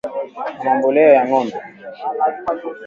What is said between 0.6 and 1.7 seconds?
mbolea ya ngombe